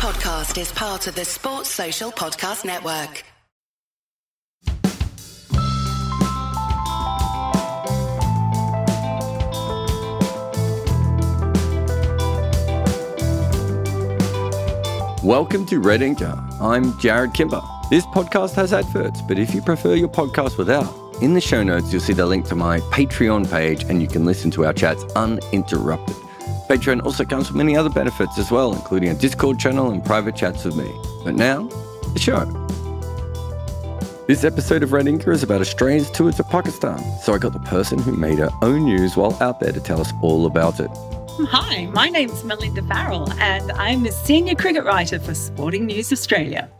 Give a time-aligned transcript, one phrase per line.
[0.00, 3.22] podcast is part of the Sports Social Podcast Network.
[15.22, 16.32] Welcome to Red Inker.
[16.62, 17.60] I'm Jarrod Kimber.
[17.90, 20.90] This podcast has adverts, but if you prefer your podcast without,
[21.20, 24.24] in the show notes you'll see the link to my Patreon page and you can
[24.24, 26.16] listen to our chats uninterrupted.
[26.70, 30.36] Patreon also comes with many other benefits as well, including a Discord channel and private
[30.36, 30.88] chats with me.
[31.24, 31.64] But now,
[32.12, 32.44] the show.
[34.28, 37.58] This episode of Red Inker is about Australia's tour to Pakistan, so I got the
[37.58, 40.88] person who made her own news while out there to tell us all about it.
[41.48, 46.70] Hi, my name's Melinda Farrell, and I'm a senior cricket writer for Sporting News Australia.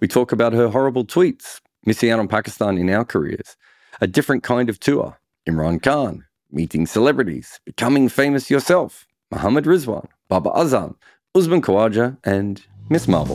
[0.00, 3.58] We talk about her horrible tweets, missing out on Pakistan in our careers,
[4.00, 10.54] a different kind of tour, Imran Khan, meeting celebrities, becoming famous yourself, Mohammad Rizwan, Babar
[10.54, 10.94] Azam,
[11.34, 13.34] Usman Khawaja, and Miss Marvel.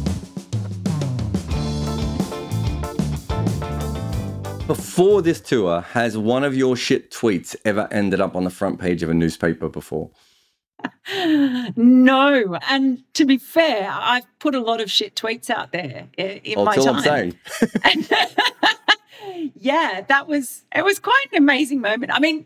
[4.66, 8.80] Before this tour, has one of your shit tweets ever ended up on the front
[8.80, 10.10] page of a newspaper before?
[11.76, 16.40] no, and to be fair, I've put a lot of shit tweets out there eh,
[16.46, 16.96] in That's my all time.
[16.96, 17.36] I'm saying.
[17.84, 18.10] And-
[19.54, 22.14] yeah, that was it was quite an amazing moment.
[22.14, 22.46] I mean,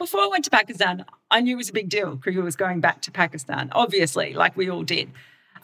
[0.00, 2.16] before I went to Pakistan, I knew it was a big deal.
[2.16, 5.10] Cricket was going back to Pakistan, obviously, like we all did.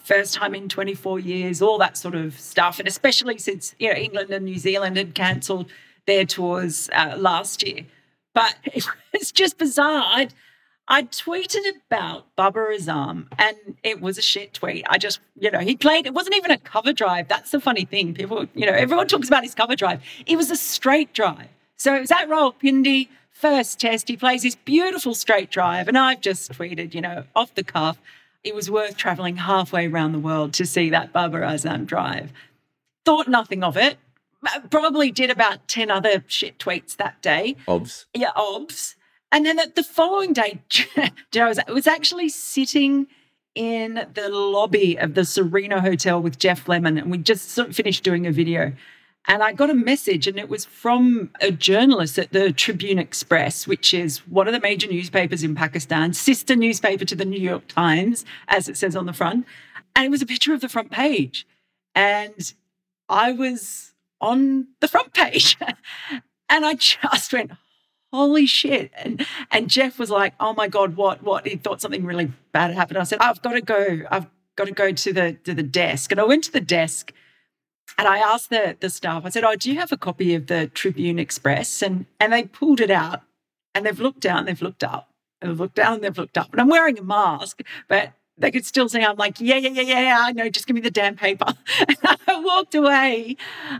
[0.04, 3.96] First time in 24 years, all that sort of stuff, and especially since you know
[3.96, 5.68] England and New Zealand had cancelled
[6.06, 7.86] their tours uh, last year.
[8.34, 8.54] But
[9.14, 10.04] it's just bizarre.
[10.06, 10.34] I'd,
[10.86, 14.84] I tweeted about Babar Azam and it was a shit tweet.
[14.88, 17.26] I just, you know, he played, it wasn't even a cover drive.
[17.26, 18.14] That's the funny thing.
[18.14, 20.00] People, you know, everyone talks about his cover drive.
[20.26, 21.48] It was a straight drive.
[21.76, 24.08] So it was at Rawalpindi, first test.
[24.08, 25.88] He plays this beautiful straight drive.
[25.88, 27.98] And I've just tweeted, you know, off the cuff,
[28.42, 32.32] it was worth traveling halfway around the world to see that Babar Azam drive.
[33.04, 33.98] Thought nothing of it.
[34.46, 38.06] Uh, probably did about 10 other shit tweets that day Obs.
[38.14, 38.94] yeah, obs.
[39.32, 40.60] And then the, the following day,
[40.96, 41.10] I
[41.48, 43.06] was, was actually sitting
[43.54, 47.76] in the lobby of the Serena Hotel with Geoff Lemon, and we just sort of
[47.76, 48.72] finished doing a video.
[49.28, 53.66] And I got a message, and it was from a journalist at the Tribune Express,
[53.66, 57.66] which is one of the major newspapers in Pakistan, sister newspaper to the New York
[57.66, 59.44] Times, as it says on the front.
[59.96, 61.46] And it was a picture of the front page.
[61.94, 62.52] And
[63.08, 65.56] I was on the front page.
[66.48, 67.50] and I just went,
[68.12, 68.92] holy shit.
[68.96, 71.46] And and Geoff was like, oh my God, what, what?
[71.46, 72.98] He thought something really bad had happened.
[72.98, 74.02] I said, I've got to go.
[74.10, 76.12] I've got to go to the to the desk.
[76.12, 77.12] And I went to the desk
[77.98, 80.46] and I asked the the staff, I said, Oh, do you have a copy of
[80.46, 81.82] the Tribune Express?
[81.82, 83.22] And and they pulled it out
[83.74, 85.10] and they've looked down, they've looked up,
[85.40, 86.50] and they've looked down, they've looked up.
[86.52, 89.82] And I'm wearing a mask, but they could still see I'm like, yeah, yeah, yeah,
[89.82, 91.54] yeah, yeah, I know, just give me the damn paper.
[91.88, 93.36] And I walked away.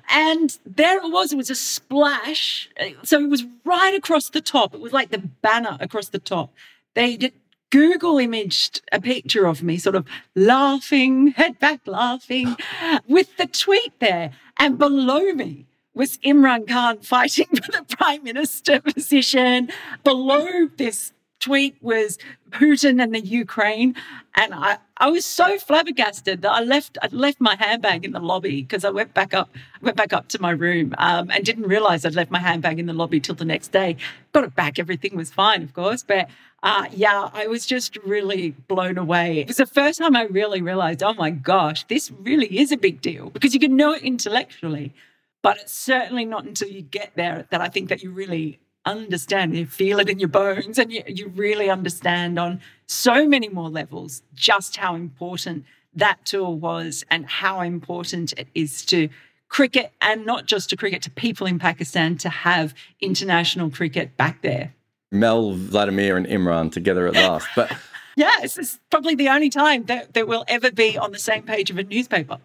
[0.09, 1.33] And there it was.
[1.33, 2.69] It was a splash.
[3.03, 4.75] So it was right across the top.
[4.75, 6.53] It was like the banner across the top.
[6.95, 7.33] They did
[7.71, 12.57] Google imaged a picture of me, sort of laughing, head back laughing,
[13.09, 14.31] with the tweet there.
[14.59, 19.71] And below me was Imran Khan fighting for the prime minister position.
[20.05, 22.19] Below this tweet was
[22.51, 23.95] Putin and the Ukraine.
[24.35, 28.21] And I, I was so flabbergasted that I left I left my handbag in the
[28.21, 29.51] lobby because I went back up
[29.83, 32.87] went back up to my room um, and didn't realize I'd left my handbag in
[32.87, 33.97] the lobby till the next day.
[34.33, 36.03] Got it back, everything was fine, of course.
[36.03, 36.29] But
[36.63, 39.41] uh, yeah, I was just really blown away.
[39.41, 42.77] It was the first time I really realized, oh my gosh, this really is a
[42.77, 44.95] big deal because you can know it intellectually,
[45.43, 49.57] but it's certainly not until you get there that I think that you really understand
[49.57, 53.69] you feel it in your bones and you, you really understand on so many more
[53.69, 55.65] levels just how important
[55.95, 59.09] that tour was and how important it is to
[59.49, 64.41] cricket and not just to cricket to people in pakistan to have international cricket back
[64.43, 64.73] there
[65.13, 67.47] Mel, Vladimir, and Imran together at last.
[67.55, 67.73] But
[68.17, 71.71] yes it's probably the only time that, that we'll ever be on the same page
[71.71, 72.39] of a newspaper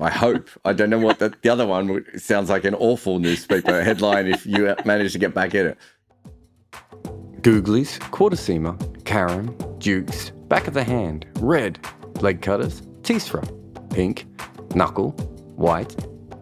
[0.00, 0.48] I hope.
[0.64, 4.44] I don't know what the, the other one sounds like an awful newspaper headline if
[4.46, 5.78] you manage to get back in it.
[7.40, 11.78] Googlies, quarter seamer, carom, dukes, back of the hand, red,
[12.20, 13.42] leg cutters, teesra,
[13.90, 14.26] pink,
[14.74, 15.12] knuckle,
[15.56, 15.94] white,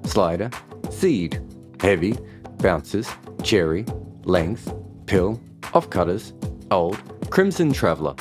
[0.04, 0.50] slider,
[0.90, 1.40] seed,
[1.81, 2.16] heavy,
[2.58, 3.08] bounces,
[3.42, 3.84] cherry,
[4.25, 4.72] length,
[5.06, 5.40] pill,
[5.72, 6.32] off cutters,
[6.70, 6.99] old,
[7.31, 8.14] crimson traveller,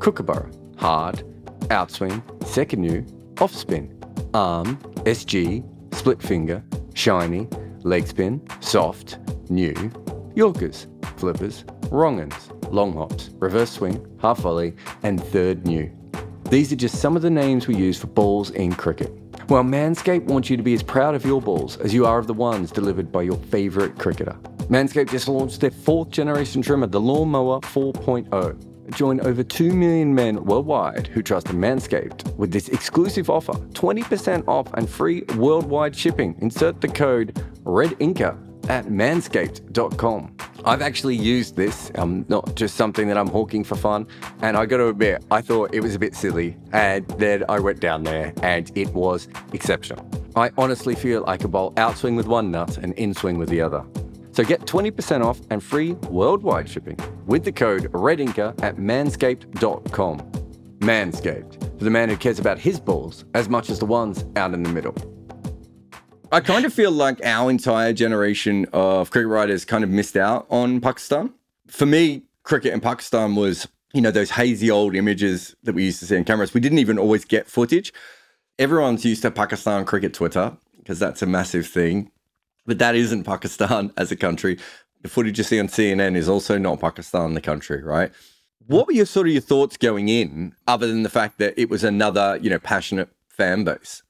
[0.00, 1.22] kookaburra, hard,
[1.68, 3.06] outswing, second new,
[3.40, 4.01] off spin,
[4.34, 5.64] arm, SG,
[5.94, 6.62] split finger,
[6.94, 7.48] shiny,
[7.82, 9.18] leg spin, soft,
[9.50, 9.74] new,
[10.34, 10.86] Yorkers,
[11.16, 15.90] flippers, wrong uns, long hops, reverse swing, half volley, and third new.
[16.48, 19.12] These are just some of the names we use for balls in cricket.
[19.48, 22.26] Well, Manscaped wants you to be as proud of your balls as you are of
[22.26, 24.36] the ones delivered by your favourite cricketer.
[24.68, 28.71] Manscaped just launched their fourth generation trimmer, the Lawnmower 4.0.
[28.90, 34.72] Join over 2 million men worldwide who trust Manscaped with this exclusive offer 20% off
[34.74, 36.36] and free worldwide shipping.
[36.40, 37.34] Insert the code
[37.64, 38.36] REDINCA
[38.68, 40.36] at manscaped.com.
[40.64, 44.06] I've actually used this, um, not just something that I'm hawking for fun.
[44.42, 46.56] And I got to admit, I thought it was a bit silly.
[46.72, 50.08] And then I went down there and it was exceptional.
[50.36, 53.84] I honestly feel I could bowl outswing with one nut and inswing with the other.
[54.32, 60.20] So get 20% off and free worldwide shipping with the code REDINKA at manscaped.com.
[60.80, 64.52] Manscaped, for the man who cares about his balls as much as the ones out
[64.52, 64.94] in the middle.
[66.32, 70.46] I kind of feel like our entire generation of cricket writers kind of missed out
[70.48, 71.34] on Pakistan.
[71.66, 76.00] For me, cricket in Pakistan was, you know, those hazy old images that we used
[76.00, 76.54] to see on cameras.
[76.54, 77.92] We didn't even always get footage.
[78.58, 82.10] Everyone's used to Pakistan cricket Twitter because that's a massive thing.
[82.66, 84.58] But that isn't Pakistan as a country.
[85.02, 88.12] The footage you see on CNN is also not Pakistan, the country, right?
[88.66, 91.68] What were your sort of your thoughts going in, other than the fact that it
[91.68, 94.02] was another, you know, passionate fan base?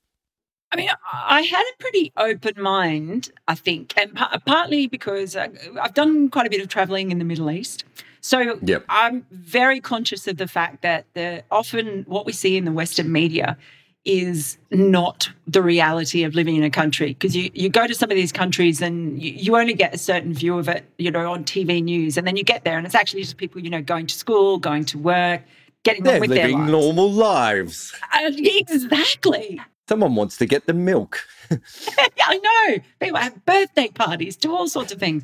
[0.72, 4.14] I mean, I had a pretty open mind, I think, and
[4.46, 5.49] partly because uh,
[5.81, 7.84] I've done quite a bit of traveling in the Middle East.
[8.22, 8.84] So yep.
[8.88, 13.12] I'm very conscious of the fact that the, often what we see in the Western
[13.12, 13.58] media
[14.04, 18.10] is not the reality of living in a country because you, you go to some
[18.10, 21.31] of these countries and you, you, only get a certain view of it, you know,
[21.31, 22.16] on TV news.
[22.16, 24.58] And then you get there and it's actually just people, you know, going to school,
[24.58, 25.43] going to work,
[25.84, 26.72] getting They're on with living their lives.
[26.72, 27.94] normal lives.
[28.12, 29.60] Uh, exactly.
[29.88, 31.25] Someone wants to get the milk.
[32.20, 32.82] I know.
[33.00, 35.22] People have birthday parties, do all sorts of things.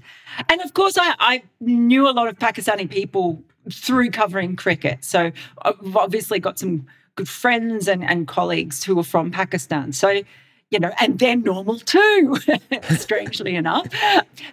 [0.48, 3.42] And of course, I, I knew a lot of Pakistani people
[3.72, 5.04] through covering cricket.
[5.04, 5.32] So
[5.62, 6.86] I've obviously got some
[7.18, 9.92] good friends and, and colleagues who are from Pakistan.
[9.92, 10.22] So,
[10.70, 12.36] you know, and they're normal too,
[12.96, 13.88] strangely enough.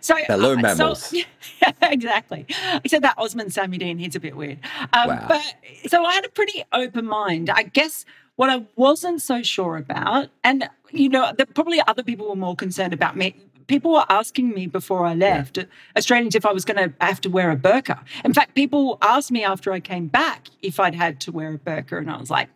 [0.02, 1.04] So, hello, uh, mammals.
[1.04, 1.18] So,
[1.62, 2.48] yeah, exactly.
[2.84, 4.58] Except that Osman Samiuddin, he's a bit weird.
[4.94, 5.26] Um, Wow.
[5.28, 5.44] But
[5.92, 7.52] so I had a pretty open mind.
[7.52, 8.04] I guess
[8.36, 12.56] what I wasn't so sure about, and you know, the, probably other people were more
[12.56, 13.36] concerned about me.
[13.68, 15.58] People were asking me before I left,
[15.98, 18.00] Australians, if I was going to have to wear a burqa.
[18.24, 21.58] In fact, people asked me after I came back if I'd had to wear a
[21.58, 22.50] burqa, and I was like,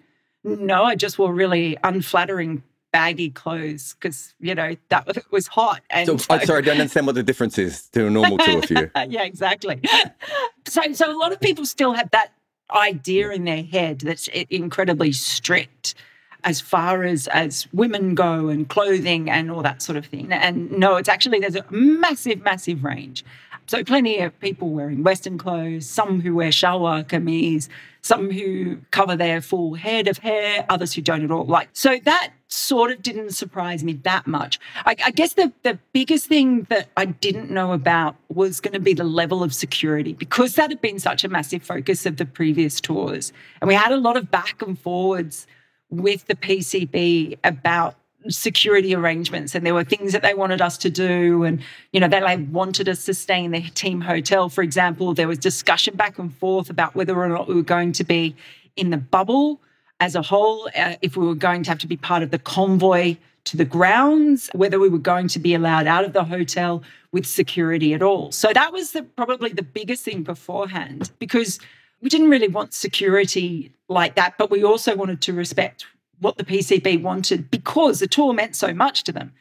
[0.43, 5.81] no, I just wore really unflattering baggy clothes because you know that it was hot.
[5.89, 8.61] And So, I'm sorry, I don't understand what the difference is to a normal tour
[8.61, 8.91] for you.
[9.09, 9.81] yeah, exactly.
[10.67, 12.33] So, so a lot of people still have that
[12.71, 15.95] idea in their head that's incredibly strict
[16.43, 20.31] as far as as women go and clothing and all that sort of thing.
[20.31, 23.25] And no, it's actually there's a massive, massive range.
[23.67, 27.67] So plenty of people wearing Western clothes, some who wear shalwar kameez,
[28.01, 31.45] some who cover their full head of hair, others who don't at all.
[31.45, 34.59] Like so that sort of didn't surprise me that much.
[34.85, 38.79] I, I guess the the biggest thing that I didn't know about was going to
[38.79, 42.25] be the level of security because that had been such a massive focus of the
[42.25, 43.31] previous tours,
[43.61, 45.45] and we had a lot of back and forwards
[45.89, 47.95] with the PCB about
[48.27, 51.61] security arrangements and there were things that they wanted us to do and
[51.93, 55.13] you know they like wanted us to stay in the team hotel for example.
[55.13, 58.35] There was discussion back and forth about whether or not we were going to be
[58.75, 59.61] in the bubble
[60.01, 62.39] as a whole uh, if we were going to have to be part of the
[62.39, 63.15] convoy
[63.45, 67.25] to the grounds whether we were going to be allowed out of the hotel with
[67.25, 68.31] security at all.
[68.31, 71.59] So that was the, probably the biggest thing beforehand because
[72.01, 75.85] we didn't really want security like that, but we also wanted to respect
[76.19, 79.31] what the PCB wanted because the tour meant so much to them.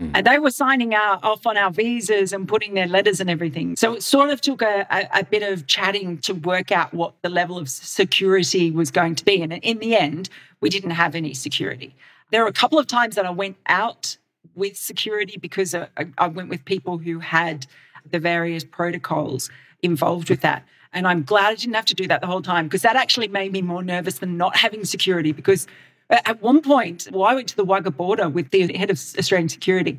[0.00, 0.10] Hmm.
[0.14, 3.76] And they were signing our, off on our visas and putting their letters and everything.
[3.76, 7.14] So it sort of took a, a, a bit of chatting to work out what
[7.22, 9.40] the level of security was going to be.
[9.42, 10.28] And in the end,
[10.60, 11.94] we didn't have any security.
[12.30, 14.16] There were a couple of times that I went out
[14.56, 17.66] with security because uh, I, I went with people who had
[18.10, 19.50] the various protocols
[19.82, 20.64] involved with that.
[20.94, 23.28] And I'm glad I didn't have to do that the whole time because that actually
[23.28, 25.32] made me more nervous than not having security.
[25.32, 25.66] Because
[26.08, 29.48] at one point, well, I went to the Wagah border with the head of Australian
[29.48, 29.98] security.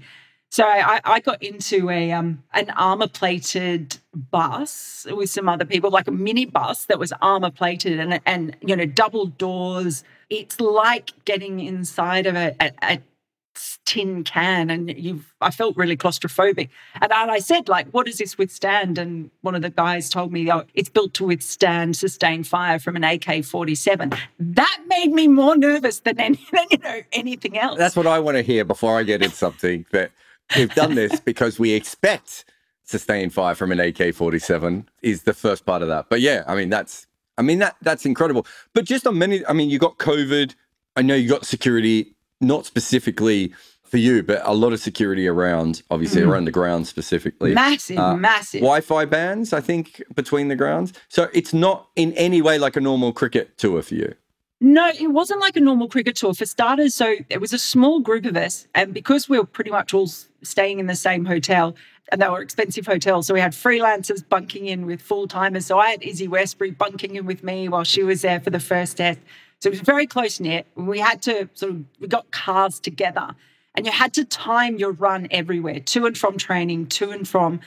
[0.50, 5.90] So I, I got into a um, an armor plated bus with some other people,
[5.90, 10.04] like a mini bus that was armor plated and and you know double doors.
[10.30, 13.02] It's like getting inside of a, a, a
[13.86, 16.70] tin can and you've I felt really claustrophobic.
[17.02, 18.98] And I said, like, what does this withstand?
[18.98, 22.96] And one of the guys told me, oh, it's built to withstand sustained fire from
[22.96, 24.18] an AK-47.
[24.40, 27.78] That made me more nervous than any than, you know, anything else.
[27.78, 29.86] That's what I want to hear before I get in something.
[29.92, 30.12] That
[30.56, 32.46] we've done this because we expect
[32.84, 36.06] sustained fire from an AK 47 is the first part of that.
[36.10, 37.08] But yeah, I mean, that's
[37.38, 38.46] I mean that that's incredible.
[38.74, 40.56] But just on many, I mean, you got COVID.
[40.96, 42.15] I know you got security,
[42.46, 46.30] not specifically for you, but a lot of security around, obviously Mm.
[46.30, 47.54] around the ground specifically.
[47.54, 48.62] Massive, Uh, massive.
[48.62, 50.92] Wi-Fi bands, I think, between the grounds.
[51.08, 54.14] So it's not in any way like a normal cricket tour for you.
[54.62, 56.34] No, it wasn't like a normal cricket tour.
[56.34, 59.70] For starters, so it was a small group of us, and because we were pretty
[59.70, 60.10] much all
[60.44, 61.76] staying in the same hotel,
[62.12, 65.66] and they were expensive hotels, so we had freelancers bunking in with full timers.
[65.66, 68.60] So I had Izzy Westbury bunking in with me while she was there for the
[68.60, 69.20] first test.
[69.66, 70.68] So it was very close knit.
[70.76, 73.34] We had to sort of we got cars together,
[73.74, 77.60] and you had to time your run everywhere, to and from training, to and from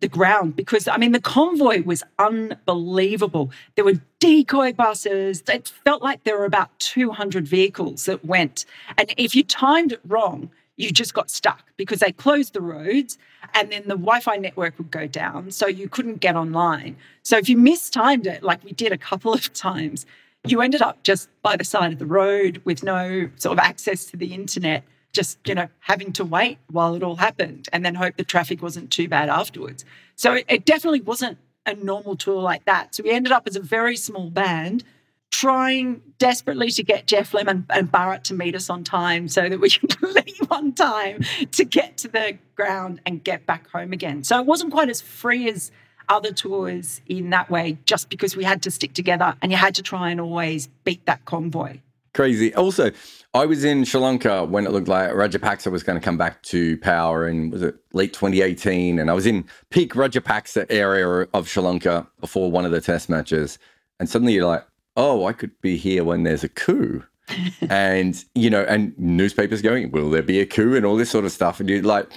[0.00, 3.50] the ground because I mean the convoy was unbelievable.
[3.74, 5.42] There were decoy buses.
[5.46, 8.64] It felt like there were about 200 vehicles that went.
[8.96, 13.18] And if you timed it wrong, you just got stuck because they closed the roads
[13.52, 15.50] and then the Wi-Fi network would go down.
[15.50, 16.96] So you couldn't get online.
[17.22, 20.06] So if you mistimed it, like we did a couple of times,
[20.46, 24.06] you ended up just by the side of the road with no sort of access
[24.06, 27.94] to the internet just you know having to wait while it all happened and then
[27.94, 29.84] hope the traffic wasn't too bad afterwards.
[30.16, 32.94] So it, it definitely wasn't a normal tour like that.
[32.94, 34.84] So we ended up as a very small band
[35.30, 39.60] trying desperately to get geoff lemon and barrett to meet us on time so that
[39.60, 41.22] we could leave on time
[41.52, 44.24] to get to the ground and get back home again.
[44.24, 45.70] So it wasn't quite as free as
[46.12, 49.74] other tours in that way just because we had to stick together and you had
[49.74, 51.78] to try and always beat that convoy
[52.14, 52.54] Crazy.
[52.54, 52.90] Also,
[53.32, 56.42] I was in Sri Lanka when it looked like Rajapaksa was going to come back
[56.42, 61.48] to power in was it late 2018, and I was in peak Rajapaksa area of
[61.48, 63.58] Sri Lanka before one of the test matches,
[63.98, 67.02] and suddenly you're like, oh, I could be here when there's a coup.
[67.70, 71.24] and you know, and newspapers going, will there be a coup and all this sort
[71.24, 72.10] of stuff, and you're like,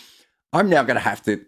[0.52, 1.40] I'm now going to have to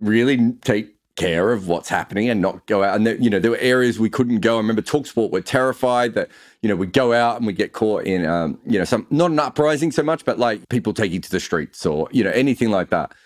[0.00, 2.96] really take care of what's happening and not go out.
[2.96, 4.54] And there, you know, there were areas we couldn't go.
[4.54, 6.28] I remember Talksport were terrified that
[6.62, 9.30] you know we'd go out and we'd get caught in um, you know some not
[9.30, 12.70] an uprising so much, but like people taking to the streets or you know anything
[12.70, 13.12] like that.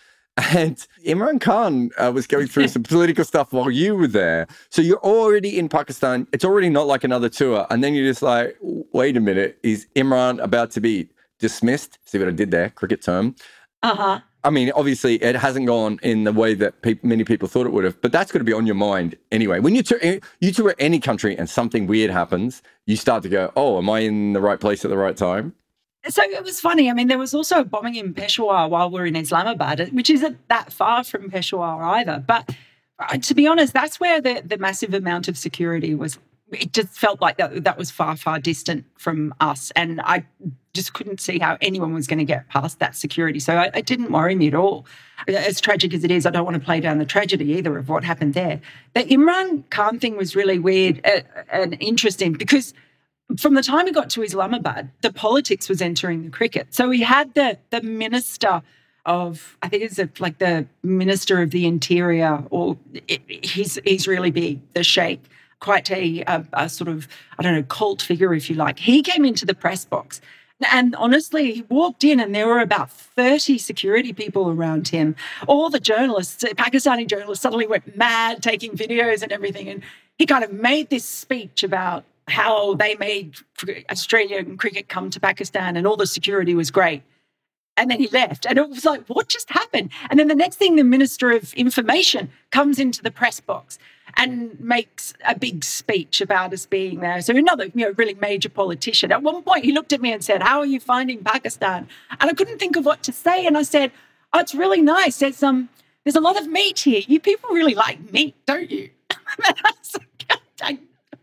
[0.54, 4.46] And Imran Khan uh, was going through some political stuff while you were there.
[4.70, 6.28] So you're already in Pakistan.
[6.32, 7.66] It's already not like another tour.
[7.70, 11.98] And then you're just like, wait a minute, is Imran about to be dismissed?
[12.04, 12.70] See what I did there?
[12.70, 13.34] Cricket term.
[13.82, 17.66] uh-huh I mean, obviously, it hasn't gone in the way that peop many people thought
[17.66, 19.58] it would have, but that's going to be on your mind anyway.
[19.58, 19.98] When you tour,
[20.40, 24.00] you tour any country and something weird happens, you start to go, "Oh, am I
[24.00, 25.54] in the right place at the right time?"
[26.08, 26.88] So it was funny.
[26.88, 30.08] I mean, there was also a bombing in Peshawar while we are in Islamabad, which
[30.08, 32.22] isn't that far from Peshawar either.
[32.24, 32.54] But
[32.98, 36.18] uh, to be honest, that's where the, the massive amount of security was.
[36.52, 39.70] It just felt like that, that was far, far distant from us.
[39.76, 40.24] And I
[40.72, 43.40] just couldn't see how anyone was going to get past that security.
[43.40, 44.86] So I, it didn't worry me at all.
[45.26, 47.88] As tragic as it is, I don't want to play down the tragedy either of
[47.88, 48.60] what happened there.
[48.94, 51.04] The Imran Khan thing was really weird
[51.50, 52.72] and interesting because
[53.36, 56.68] from the time he got to Islamabad, the politics was entering the cricket.
[56.70, 58.62] So we had the the minister
[59.04, 62.78] of, I think it's like the minister of the interior, or
[63.28, 65.22] he's he's really big, the sheikh,
[65.60, 68.78] quite a, a, a sort of I don't know cult figure if you like.
[68.78, 70.20] He came into the press box.
[70.72, 75.14] And honestly, he walked in and there were about 30 security people around him.
[75.46, 79.68] All the journalists, Pakistani journalists, suddenly went mad taking videos and everything.
[79.68, 79.84] And
[80.16, 83.36] he kind of made this speech about how they made
[83.90, 87.02] Australian cricket come to Pakistan and all the security was great.
[87.76, 88.44] And then he left.
[88.44, 89.90] And it was like, what just happened?
[90.10, 93.78] And then the next thing, the Minister of Information comes into the press box
[94.16, 97.20] and makes a big speech about us being there.
[97.20, 99.12] So another, you know, really major politician.
[99.12, 101.88] At one point, he looked at me and said, "How are you finding Pakistan?"
[102.20, 103.46] And I couldn't think of what to say.
[103.46, 103.92] And I said,
[104.32, 105.18] "Oh, it's really nice.
[105.18, 105.68] There's um,
[106.04, 107.02] there's a lot of meat here.
[107.06, 108.90] You people really like meat, don't you?"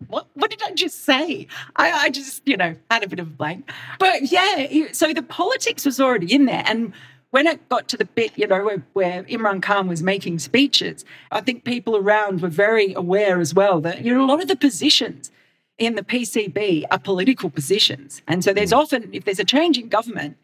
[0.08, 1.48] what, what did I just say?
[1.75, 3.70] I, I just, you know, had a bit of a blank.
[4.00, 6.63] But yeah, so the politics was already in there.
[6.65, 6.94] And
[7.36, 11.04] when it got to the bit, you know, where, where Imran Khan was making speeches,
[11.34, 14.48] I think people around were very aware as well that, you know, a lot of
[14.48, 15.32] the positions
[15.77, 18.22] in the PCB are political positions.
[18.25, 20.38] And so there's often, if there's a change in government,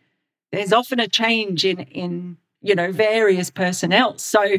[0.52, 4.18] there's often a change in, in you know, various personnel.
[4.18, 4.58] So,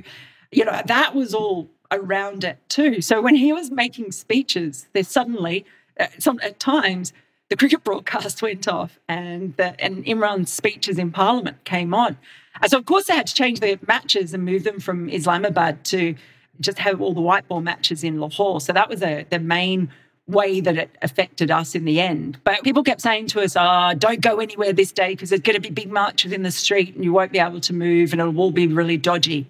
[0.50, 3.02] you know, that was all around it too.
[3.02, 5.66] So when he was making speeches, there's suddenly,
[6.00, 7.12] uh, some at times,
[7.52, 12.16] the cricket broadcast went off and the, and Imran's speeches in Parliament came on.
[12.62, 15.84] And so of course they had to change their matches and move them from Islamabad
[15.86, 16.14] to
[16.60, 18.62] just have all the white ball matches in Lahore.
[18.62, 19.90] So that was a, the main
[20.26, 22.38] way that it affected us in the end.
[22.42, 25.56] But people kept saying to us, oh, don't go anywhere this day because there's going
[25.56, 28.20] to be big marches in the street and you won't be able to move and
[28.22, 29.46] it'll all be really dodgy.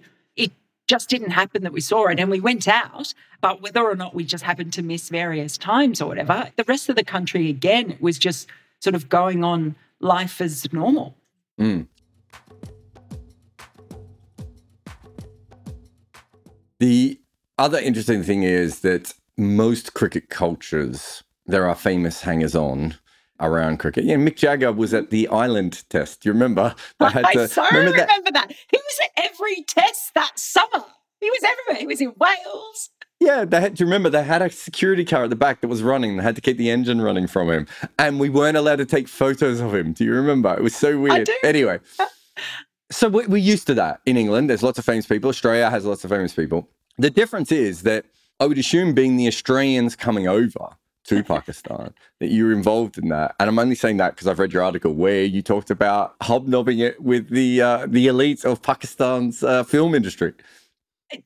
[0.93, 2.19] Just didn't happen that we saw it.
[2.19, 5.99] And we went out, but whether or not we just happened to miss various times
[5.99, 8.47] or whatever, the rest of the country, again, was just
[8.79, 11.15] sort of going on life as normal.
[11.59, 11.87] Mm.
[16.77, 17.19] The
[17.57, 22.97] other interesting thing is that most cricket cultures, there are famous hangers on
[23.39, 24.05] around cricket.
[24.05, 26.21] Yeah, Mick Jagger was at the Island Test.
[26.21, 26.75] Do you remember?
[26.99, 28.49] I, had to, I so remember, remember that?
[28.49, 28.55] that.
[28.69, 30.85] He was at every test that summer.
[31.19, 31.79] He was everywhere.
[31.79, 32.89] He was in Wales.
[33.19, 35.69] Yeah, they had, do you remember they had a security car at the back that
[35.69, 36.17] was running?
[36.17, 37.67] They had to keep the engine running from him.
[37.97, 39.93] And we weren't allowed to take photos of him.
[39.93, 40.53] Do you remember?
[40.53, 41.21] It was so weird.
[41.21, 41.37] I do.
[41.43, 41.79] Anyway.
[42.91, 44.49] so we're used to that in England.
[44.49, 45.29] There's lots of famous people.
[45.29, 46.67] Australia has lots of famous people.
[46.97, 48.05] The difference is that
[48.41, 53.09] I would assume being the Australians coming over to Pakistan that you were involved in
[53.09, 53.35] that.
[53.39, 56.79] And I'm only saying that because I've read your article where you talked about hobnobbing
[56.79, 60.33] it with the uh, the elites of Pakistan's uh, film industry.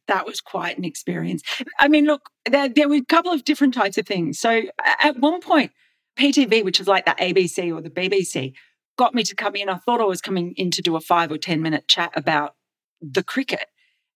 [0.07, 1.43] That was quite an experience.
[1.79, 4.37] I mean, look, there, there were a couple of different types of things.
[4.37, 4.63] So
[4.99, 5.71] at one point,
[6.17, 8.53] PTV, which is like the ABC or the BBC,
[8.97, 9.69] got me to come in.
[9.69, 12.55] I thought I was coming in to do a five or 10 minute chat about
[13.01, 13.67] the cricket.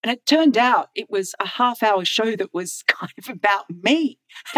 [0.04, 3.66] And it turned out it was a half hour show that was kind of about
[3.70, 4.20] me.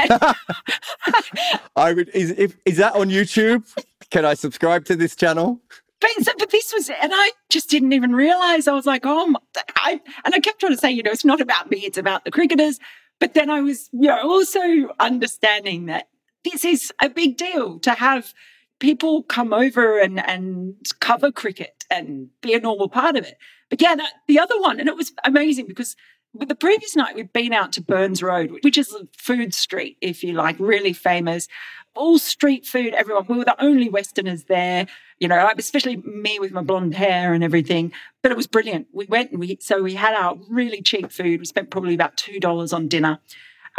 [1.75, 3.65] I would, is, if, is that on YouTube?
[4.09, 5.61] Can I subscribe to this channel?
[5.99, 8.67] But, but this was, and I just didn't even realize.
[8.67, 9.39] I was like, oh, my,
[9.77, 12.25] I, and I kept trying to say, you know, it's not about me, it's about
[12.25, 12.79] the cricketers.
[13.19, 16.09] But then I was, you know, also understanding that
[16.43, 18.33] this is a big deal to have
[18.79, 23.37] people come over and, and cover cricket and be a normal part of it.
[23.73, 25.95] But yeah, that, the other one, and it was amazing because
[26.35, 30.23] the previous night we'd been out to Burns Road, which is a food street, if
[30.23, 31.47] you like, really famous.
[31.95, 33.25] All street food, everyone.
[33.27, 34.85] We were the only Westerners there,
[35.17, 37.91] you know, especially me with my blonde hair and everything.
[38.21, 38.89] But it was brilliant.
[38.93, 41.39] We went and we, so we had our really cheap food.
[41.39, 43.17] We spent probably about $2 on dinner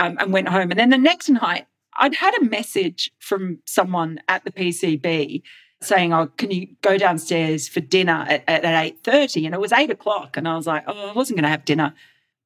[0.01, 0.73] um, and went home.
[0.73, 5.43] And then the next night, I'd had a message from someone at the PCB
[5.85, 9.47] saying, "Oh, can you go downstairs for dinner at, at, eight 30?
[9.47, 11.65] And it was eight o'clock, and I was like, "Oh, I wasn't going to have
[11.65, 11.95] dinner."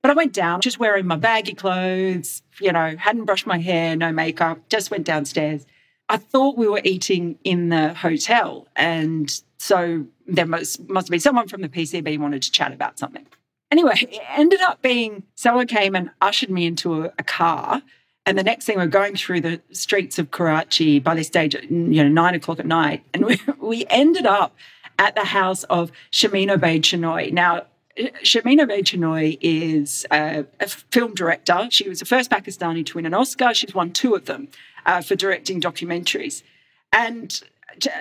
[0.02, 3.96] But I went down, just wearing my baggy clothes, you know, hadn't brushed my hair,
[3.96, 5.66] no makeup, just went downstairs.
[6.08, 11.20] I thought we were eating in the hotel, and so there must must have been
[11.20, 13.26] someone from the PCB wanted to chat about something.
[13.70, 17.82] Anyway, it ended up being someone came and ushered me into a, a car
[18.28, 21.70] and the next thing, we're going through the streets of Karachi by this stage you
[21.70, 24.54] know nine o'clock at night, and we, we ended up
[24.98, 27.32] at the house of Sharmeen Obaid Chinoy.
[27.32, 27.62] Now,
[27.96, 31.68] Sharmeen Obaid Chinoy is a, a, film director.
[31.70, 33.54] She was the first Pakistani to win an Oscar.
[33.54, 34.48] She's won two of them
[34.84, 36.42] uh, for directing documentaries,
[36.92, 37.40] and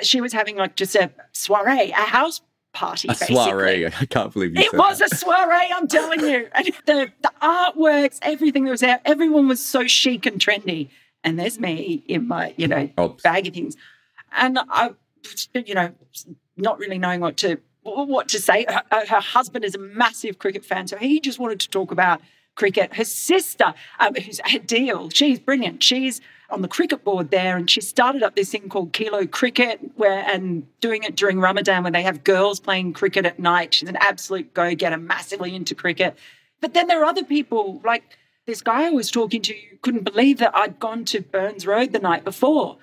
[0.01, 2.41] she was having like just a soiree, a house
[2.73, 3.07] party.
[3.07, 3.35] A basically.
[3.35, 3.85] soiree.
[4.01, 5.11] I can't believe you it was that.
[5.11, 5.71] a soiree.
[5.73, 10.25] I'm telling you, and the the artworks, everything that was out, everyone was so chic
[10.25, 10.89] and trendy.
[11.23, 13.21] And there's me in my you know Oops.
[13.23, 13.75] bag of things,
[14.31, 14.91] and I,
[15.53, 15.91] you know,
[16.55, 18.65] not really knowing what to what to say.
[18.69, 22.21] Her, her husband is a massive cricket fan, so he just wanted to talk about
[22.55, 22.95] cricket.
[22.95, 25.83] Her sister, um, who's Adil, she's brilliant.
[25.83, 29.79] She's on the cricket board there, and she started up this thing called Kilo Cricket,
[29.95, 33.73] where and doing it during Ramadan, when they have girls playing cricket at night.
[33.73, 36.17] She's an absolute go-getter, massively into cricket.
[36.61, 39.55] But then there are other people like this guy I was talking to.
[39.81, 42.77] Couldn't believe that I'd gone to Burns Road the night before.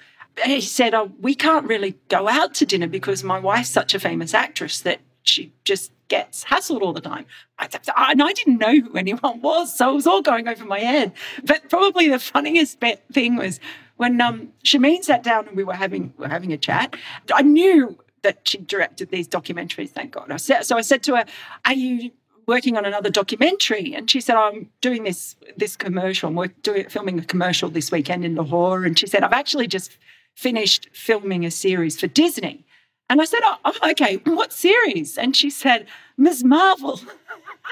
[0.45, 4.01] he said, "Oh, we can't really go out to dinner because my wife's such a
[4.01, 7.27] famous actress that she just gets hassled all the time.
[7.59, 11.13] And I didn't know who anyone was, so it was all going over my head.
[11.45, 12.79] But probably the funniest
[13.13, 13.59] thing was
[13.97, 16.95] when um, Sharmeen sat down and we were having we were having a chat.
[17.33, 19.91] I knew that she directed these documentaries.
[19.91, 20.31] Thank God.
[20.31, 21.25] I said, so I said to her,
[21.65, 22.11] "Are you?"
[22.47, 27.19] working on another documentary and she said i'm doing this this commercial i'm doing filming
[27.19, 29.97] a commercial this weekend in lahore and she said i've actually just
[30.35, 32.63] finished filming a series for disney
[33.11, 35.19] and I said, oh, oh, okay, what series?
[35.19, 35.87] And she said,
[36.17, 36.43] Ms.
[36.43, 37.01] Marvel.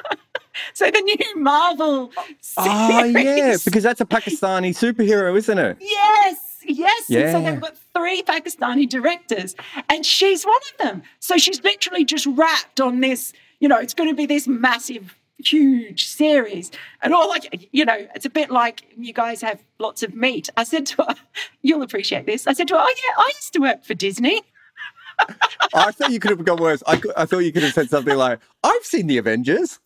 [0.74, 2.68] so the new Marvel series.
[2.68, 5.78] Oh, yeah, because that's a Pakistani superhero, isn't it?
[5.80, 7.04] Yes, yes.
[7.08, 7.20] Yeah.
[7.20, 9.54] And so they've got three Pakistani directors,
[9.88, 11.02] and she's one of them.
[11.20, 15.16] So she's literally just wrapped on this, you know, it's going to be this massive
[15.38, 16.70] huge series
[17.02, 20.48] and all like you know it's a bit like you guys have lots of meat
[20.56, 21.16] i said to her
[21.62, 24.40] you'll appreciate this i said to her oh yeah i used to work for disney
[25.74, 26.82] I thought you could have gone worse.
[26.86, 29.80] I, I thought you could have said something like, I've seen the Avengers.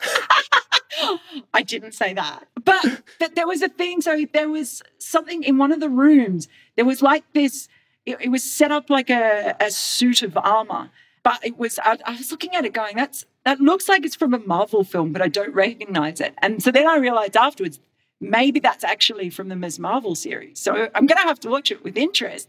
[1.54, 2.48] I didn't say that.
[2.64, 4.00] But, but there was a thing.
[4.00, 6.48] So there was something in one of the rooms.
[6.74, 7.68] There was like this,
[8.04, 10.90] it, it was set up like a, a suit of armor.
[11.22, 14.16] but it was, I, I was looking at it going, that's, that looks like it's
[14.16, 16.34] from a Marvel film, but I don't recognize it.
[16.38, 17.80] And so then I realized afterwards,
[18.20, 19.78] maybe that's actually from the Ms.
[19.78, 20.58] Marvel series.
[20.58, 22.48] So I'm going to have to watch it with interest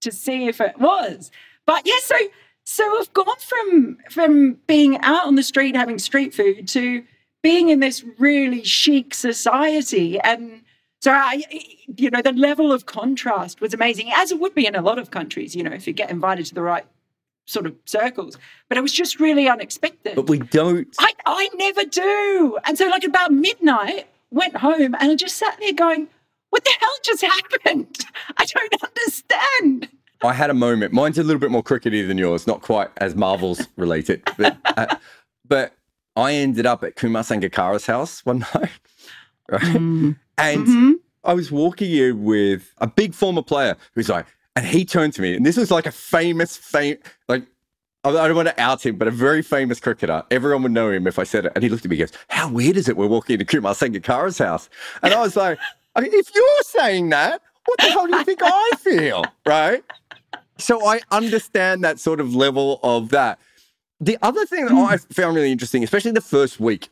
[0.00, 1.30] to see if it was.
[1.66, 2.16] But yeah, so
[2.64, 7.04] so I've gone from from being out on the street having street food to
[7.42, 10.62] being in this really chic society and
[11.04, 11.42] so I,
[11.98, 14.98] you know, the level of contrast was amazing, as it would be in a lot
[14.98, 16.86] of countries, you know, if you get invited to the right
[17.44, 18.38] sort of circles.
[18.70, 20.16] But it was just really unexpected.
[20.16, 20.88] But we don't.
[20.98, 22.58] I, I never do.
[22.64, 26.08] And so, like, about midnight, went home and I just sat there going,
[26.48, 28.06] what the hell just happened?
[28.38, 29.88] I don't understand.
[30.24, 30.92] I had a moment.
[30.92, 34.22] Mine's a little bit more crickety than yours, not quite as Marvels related.
[34.38, 34.96] But, uh,
[35.46, 35.74] but
[36.16, 38.70] I ended up at Kumar Sangakkara's house one night.
[39.50, 39.62] Right?
[39.62, 40.16] Mm.
[40.38, 40.92] And mm-hmm.
[41.24, 45.22] I was walking in with a big former player who's like, and he turned to
[45.22, 46.96] me, and this was like a famous, fame,
[47.28, 47.44] like,
[48.04, 50.22] I don't want to out him, but a very famous cricketer.
[50.30, 51.52] Everyone would know him if I said it.
[51.54, 53.72] And he looked at me and goes, How weird is it we're walking into Kumar
[53.72, 54.68] Sangakkara's house?
[55.02, 55.58] And I was like,
[55.96, 59.24] If you're saying that, what the hell do you think I feel?
[59.46, 59.82] Right?
[60.58, 63.38] So I understand that sort of level of that.
[64.00, 65.12] The other thing that I hmm.
[65.12, 66.88] found really interesting, especially the first week,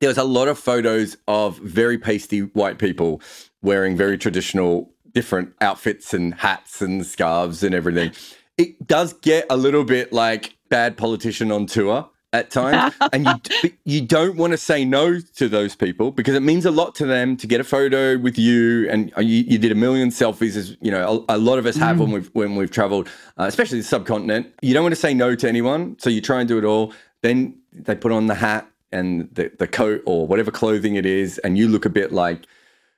[0.00, 3.22] there was a lot of photos of very pasty white people
[3.62, 8.12] wearing very traditional different outfits and hats and scarves and everything.
[8.58, 13.70] It does get a little bit like bad politician on tour at times and you
[13.84, 17.06] you don't want to say no to those people because it means a lot to
[17.06, 20.76] them to get a photo with you and you, you did a million selfies as
[20.82, 22.00] you know a, a lot of us have mm.
[22.00, 25.34] when we've when we've traveled uh, especially the subcontinent you don't want to say no
[25.34, 26.92] to anyone so you try and do it all
[27.22, 31.38] then they put on the hat and the, the coat or whatever clothing it is,
[31.38, 32.46] and you look a bit like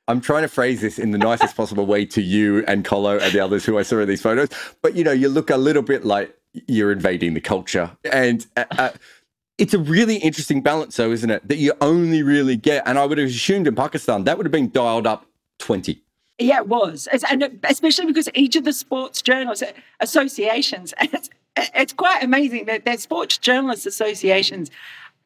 [0.08, 3.32] I'm trying to phrase this in the nicest possible way to you and Colo and
[3.32, 4.48] the others who I saw in these photos,
[4.82, 6.36] but you know, you look a little bit like
[6.68, 7.90] you're invading the culture.
[8.04, 8.90] And uh, uh,
[9.58, 11.46] it's a really interesting balance, though, isn't it?
[11.48, 14.52] That you only really get, and I would have assumed in Pakistan that would have
[14.52, 15.26] been dialed up
[15.58, 16.02] 20.
[16.38, 17.08] Yeah, it was.
[17.30, 19.64] And especially because each of the sports journalists
[20.00, 24.70] associations, it's, it's quite amazing that their sports journalists associations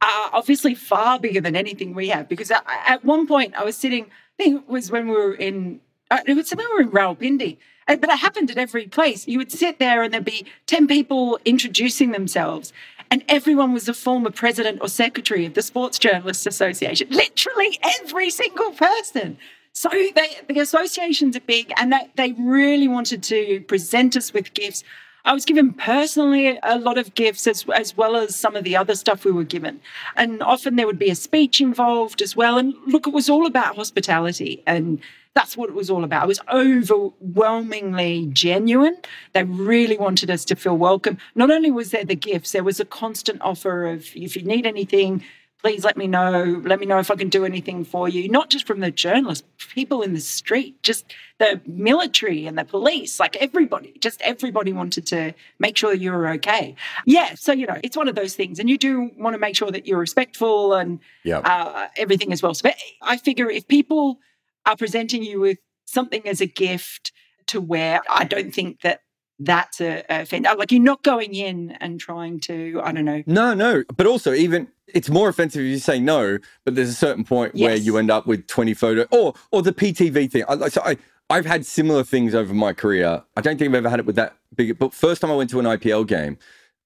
[0.02, 2.28] are obviously far bigger than anything we have.
[2.28, 5.80] Because at one point I was sitting, I think it was when we were in,
[6.10, 9.26] uh, it was when we were in Rawalpindi, but it happened at every place.
[9.26, 12.72] You would sit there and there'd be 10 people introducing themselves,
[13.10, 17.08] and everyone was a former president or secretary of the Sports Journalists Association.
[17.10, 19.38] Literally every single person.
[19.72, 24.52] So they, the associations are big, and they, they really wanted to present us with
[24.54, 24.84] gifts
[25.24, 28.76] I was given personally a lot of gifts as, as well as some of the
[28.76, 29.80] other stuff we were given.
[30.16, 32.56] And often there would be a speech involved as well.
[32.56, 34.62] And look, it was all about hospitality.
[34.66, 35.00] And
[35.34, 36.24] that's what it was all about.
[36.24, 38.96] It was overwhelmingly genuine.
[39.32, 41.18] They really wanted us to feel welcome.
[41.34, 44.66] Not only was there the gifts, there was a constant offer of if you need
[44.66, 45.22] anything,
[45.62, 46.60] please let me know.
[46.64, 48.28] Let me know if I can do anything for you.
[48.28, 53.20] Not just from the journalists, people in the street, just the military and the police,
[53.20, 56.74] like everybody, just everybody wanted to make sure you were okay.
[57.04, 57.34] Yeah.
[57.34, 58.58] So, you know, it's one of those things.
[58.58, 61.42] And you do want to make sure that you're respectful and yep.
[61.44, 62.54] uh, everything as well.
[62.54, 62.70] So
[63.02, 64.18] I figure if people
[64.66, 67.12] are presenting you with something as a gift
[67.48, 69.00] to wear, I don't think that
[69.38, 70.46] that's a, a offense.
[70.56, 73.22] Like you're not going in and trying to, I don't know.
[73.26, 73.84] No, no.
[73.96, 77.54] But also, even it's more offensive if you say no, but there's a certain point
[77.54, 77.66] yes.
[77.66, 80.44] where you end up with 20 photos or or the PTV thing.
[80.48, 80.96] I, so I,
[81.30, 83.22] I've had similar things over my career.
[83.36, 84.78] I don't think I've ever had it with that big.
[84.78, 86.38] But first time I went to an IPL game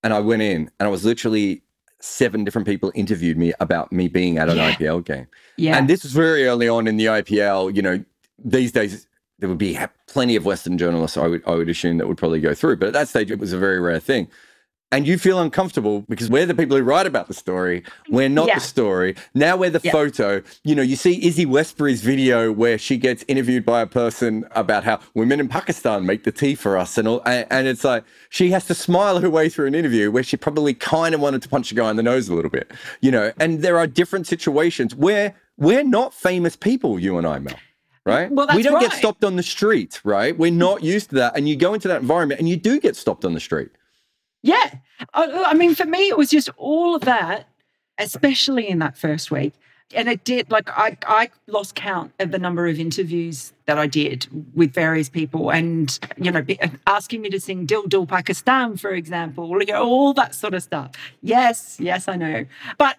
[0.02, 1.62] and I went in and I was literally
[2.04, 4.72] seven different people interviewed me about me being at an yeah.
[4.72, 5.26] IPL game.
[5.56, 5.78] Yeah.
[5.78, 7.74] And this was very early on in the IPL.
[7.74, 8.04] You know,
[8.38, 9.06] these days
[9.38, 12.40] there would be plenty of Western journalists, I would, I would assume, that would probably
[12.40, 12.76] go through.
[12.76, 14.28] But at that stage, it was a very rare thing.
[14.94, 17.83] And you feel uncomfortable because we're the people who write about the story.
[18.11, 18.54] We're not yeah.
[18.54, 19.16] the story.
[19.35, 19.90] Now we're the yeah.
[19.90, 20.40] photo.
[20.62, 24.85] You know, you see Izzy Westbury's video where she gets interviewed by a person about
[24.85, 26.96] how women in Pakistan make the tea for us.
[26.96, 30.12] And, all, and, and it's like she has to smile her way through an interview
[30.12, 32.52] where she probably kind of wanted to punch a guy in the nose a little
[32.52, 33.33] bit, you know.
[33.40, 37.57] And there are different situations where we're not famous people, you and I, Mel
[38.07, 38.30] right?
[38.30, 38.90] Well, we don't right.
[38.90, 40.37] get stopped on the street, right?
[40.37, 41.38] We're not used to that.
[41.38, 43.70] And you go into that environment and you do get stopped on the street.
[44.44, 44.74] Yeah.
[45.14, 47.48] I, I mean, for me, it was just all of that,
[47.98, 49.54] especially in that first week.
[49.94, 53.87] And it did, like, I, I lost count of the number of interviews that I
[53.87, 56.44] did with various people and, you know,
[56.87, 60.62] asking me to sing Dil Dil Pakistan, for example, you know, all that sort of
[60.62, 60.90] stuff.
[61.22, 62.44] Yes, yes, I know.
[62.76, 62.98] But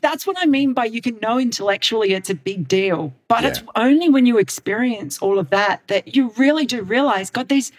[0.00, 3.48] that's what I mean by you can know intellectually it's a big deal, but yeah.
[3.48, 7.72] it's only when you experience all of that that you really do realize, God, these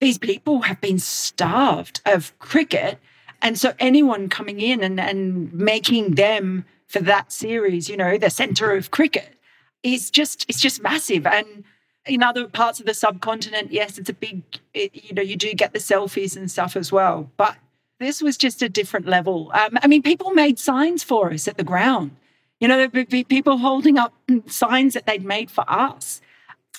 [0.00, 2.98] these people have been starved of cricket
[3.40, 8.30] And so anyone coming in and, and making them for that series, you know, the
[8.30, 9.34] center of cricket
[9.82, 11.26] is just it's just massive.
[11.26, 11.64] And
[12.06, 14.42] in other parts of the subcontinent, yes, it's a big,
[14.74, 17.30] it, you know, you do get the selfies and stuff as well.
[17.36, 17.56] But
[18.00, 19.50] this was just a different level.
[19.54, 22.16] Um, I mean, people made signs for us at the ground.
[22.60, 24.14] You know, there'd be people holding up
[24.46, 26.20] signs that they'd made for us.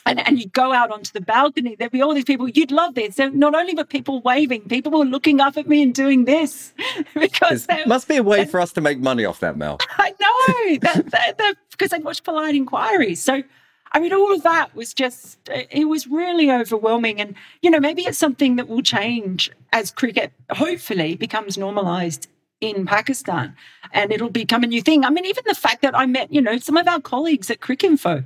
[0.06, 2.48] And, and you'd go out onto the balcony, there'd be all these people.
[2.48, 3.18] You'd love this.
[3.18, 6.74] So not only were people waving, people were looking up at me and doing this
[7.14, 9.78] because there must be a way for us to make money off that, Mel.
[9.98, 13.22] I know that, that, that because they watch polite inquiries.
[13.22, 13.44] So
[13.92, 17.20] I mean, all of that was just, uh, it was really overwhelming.
[17.20, 22.28] And, you know, maybe it's something that will change as cricket hopefully becomes normalized
[22.62, 23.56] in Pakistan
[23.94, 25.06] and it'll become a new thing.
[25.06, 27.62] I mean, even the fact that I met, you know, some of our colleagues at
[27.62, 28.26] Cricinfo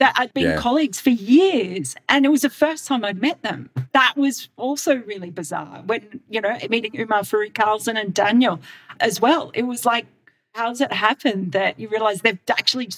[0.00, 0.56] that I'd been yeah.
[0.58, 3.70] colleagues for years and it was the first time I'd met them.
[3.92, 8.60] That was also really bizarre when, you know, meeting Umar Farooq Kalson and Danyal
[9.00, 9.52] as well.
[9.54, 10.06] It was like,
[10.54, 12.88] how's it happen that you realize they've actually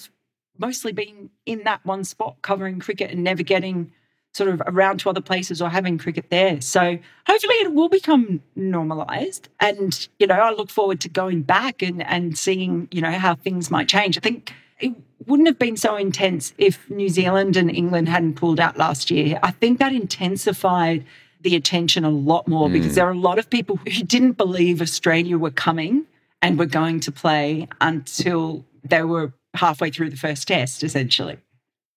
[0.57, 3.91] mostly been in that one spot covering cricket and never getting
[4.33, 6.61] sort of around to other places or having cricket there.
[6.61, 9.49] So hopefully it will become normalized.
[9.59, 13.35] And, you know, I look forward to going back and, and seeing, you know, how
[13.35, 14.17] things might change.
[14.17, 14.93] I think it
[15.25, 19.39] wouldn't have been so intense if New Zealand and England hadn't pulled out last year.
[19.43, 21.05] I think that intensified
[21.41, 22.73] the attention a lot more mm.
[22.73, 26.05] because there are a lot of people who didn't believe Australia were coming
[26.41, 31.37] and were going to play until they were halfway through the first test, essentially.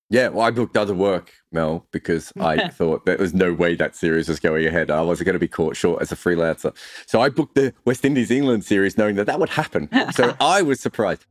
[0.09, 3.95] Yeah, well, I booked other work, Mel, because I thought there was no way that
[3.95, 4.90] series was going ahead.
[4.90, 6.75] I was going to be caught short as a freelancer.
[7.07, 9.88] So I booked the West Indies England series knowing that that would happen.
[10.12, 11.25] So I was surprised.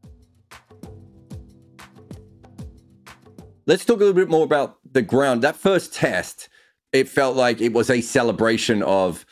[3.70, 5.44] Let's talk a little bit more about the ground.
[5.44, 6.50] That first test,
[6.92, 9.28] it felt like it was a celebration of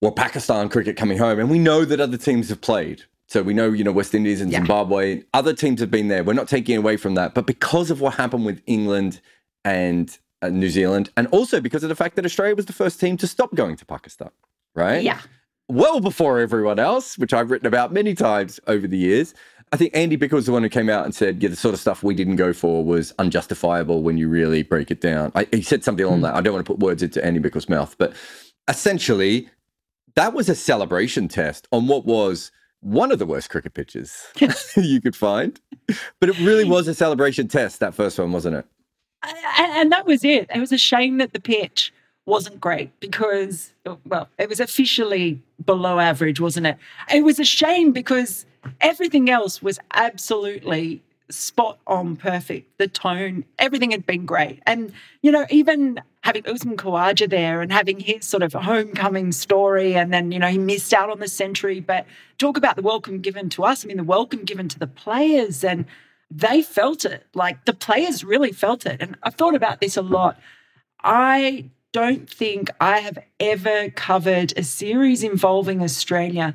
[0.00, 1.40] well, Pakistan cricket coming home.
[1.40, 3.02] And we know that other teams have played.
[3.26, 4.58] So we know, you know, West Indies and yeah.
[4.58, 6.22] Zimbabwe, other teams have been there.
[6.22, 7.34] We're not taking away from that.
[7.34, 9.20] But because of what happened with England
[9.64, 13.00] and uh, New Zealand, and also because of the fact that Australia was the first
[13.00, 14.30] team to stop going to Pakistan,
[14.76, 15.02] right?
[15.02, 15.18] Yeah.
[15.68, 19.34] Well before everyone else, which I've written about many times over the years.
[19.72, 21.74] I think Andy Bichel was the one who came out and said, yeah, the sort
[21.74, 25.30] of stuff we didn't go for was unjustifiable when you really break it down.
[25.34, 26.10] I, he said something mm.
[26.10, 26.34] on that.
[26.34, 28.12] I don't want to put words into Andy Bichel's mouth, but
[28.66, 29.48] essentially,
[30.16, 34.26] that was a celebration test on what was one of the worst cricket pitches
[34.76, 35.60] you could find.
[36.18, 38.66] But it really was a celebration test, that first one, wasn't it?
[39.58, 40.48] And that was it.
[40.52, 41.92] It was a shame that the pitch
[42.26, 43.72] wasn't great because,
[44.06, 46.76] well, it was officially below average, wasn't it?
[47.12, 48.46] It was a shame because
[48.80, 52.76] everything else was absolutely spot on perfect.
[52.78, 54.60] The tone, everything had been great.
[54.66, 54.92] And,
[55.22, 60.12] you know, even having Usman Khawaja there and having his sort of homecoming story, and
[60.12, 61.80] then, you know, he missed out on the century.
[61.80, 62.06] But
[62.38, 63.84] talk about the welcome given to us.
[63.84, 65.86] I mean, the welcome given to the players, and
[66.30, 67.26] they felt it.
[67.34, 69.00] Like the players really felt it.
[69.00, 70.38] And I've thought about this a lot.
[71.02, 76.54] I don't think I have ever covered a series involving Australia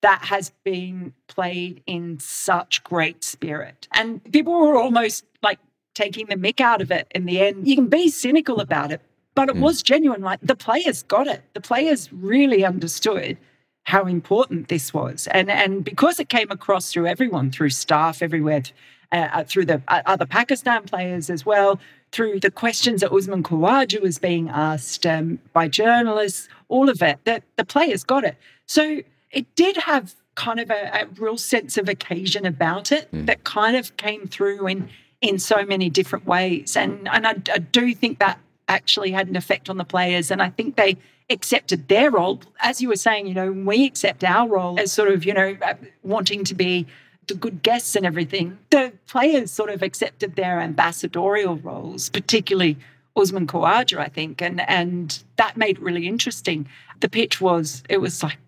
[0.00, 3.88] that has been played in such great spirit.
[3.92, 5.58] And people were almost like
[5.94, 7.66] taking the mick out of it in the end.
[7.66, 9.00] You can be cynical about it,
[9.34, 9.60] but it mm.
[9.60, 10.22] was genuine.
[10.22, 11.42] Like the players got it.
[11.54, 13.36] The players really understood
[13.84, 15.26] how important this was.
[15.32, 18.62] And, and because it came across through everyone, through staff everywhere,
[19.10, 21.80] uh, uh through the uh, other Pakistan players as well,
[22.12, 27.18] through the questions that Usman Khawaja was being asked um, by journalists, all of it,
[27.24, 28.36] that the players got it.
[28.66, 33.26] So it did have kind of a, a real sense of occasion about it mm.
[33.26, 34.88] that kind of came through in
[35.20, 36.76] in so many different ways.
[36.76, 38.38] And and I, I do think that
[38.68, 40.30] actually had an effect on the players.
[40.30, 40.96] And I think they
[41.30, 42.40] accepted their role.
[42.60, 45.56] As you were saying, you know, we accept our role as sort of, you know,
[45.62, 46.86] uh, wanting to be
[47.26, 48.58] the good guests and everything.
[48.70, 52.78] The players sort of accepted their ambassadorial roles, particularly
[53.16, 54.40] Usman Khawaja, I think.
[54.40, 56.68] And and that made it really interesting.
[57.00, 58.38] The pitch was, it was like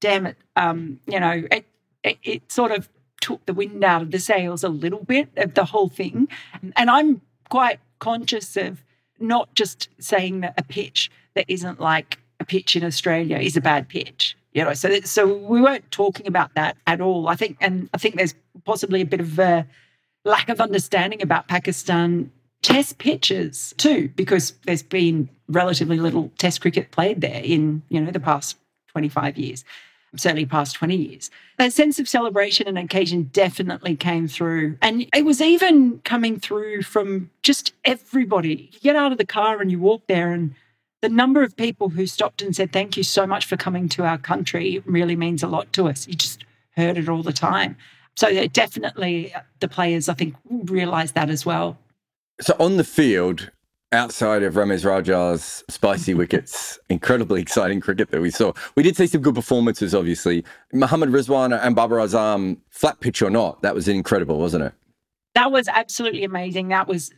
[0.00, 1.66] damn it, um, you know, it,
[2.02, 2.88] it, it sort of
[3.20, 6.28] took the wind out of the sails a little bit of the whole thing.
[6.76, 8.82] And I'm quite conscious of
[9.18, 13.60] not just saying that a pitch that isn't like a pitch in Australia is a
[13.60, 14.36] bad pitch.
[14.52, 17.28] You know, so so we weren't talking about that at all.
[17.28, 18.34] I think, and I think there's
[18.64, 19.64] possibly a bit of a
[20.24, 22.32] lack of understanding about Pakistan
[22.62, 28.10] test pitches too, because there's been relatively little test cricket played there in you know
[28.10, 28.56] the past
[28.88, 29.64] 25 years
[30.16, 31.30] certainly past 20 years.
[31.58, 34.76] That sense of celebration and occasion definitely came through.
[34.82, 38.70] And it was even coming through from just everybody.
[38.72, 40.54] You get out of the car and you walk there, and
[41.00, 44.04] the number of people who stopped and said, Thank you so much for coming to
[44.04, 46.06] our country really means a lot to us.
[46.06, 46.44] You just
[46.76, 47.76] heard it all the time.
[48.16, 51.78] So definitely uh, the players, I think, realised that as well.
[52.40, 53.50] So on the field,
[53.92, 58.52] outside of Ramiz Raja's spicy wickets, incredibly exciting cricket that we saw.
[58.76, 60.44] We did see some good performances, obviously.
[60.72, 64.72] Mohammad Rizwan and Babar Azam, flat pitch or not, that was incredible, wasn't it?
[65.34, 66.68] That was absolutely amazing.
[66.68, 67.12] That was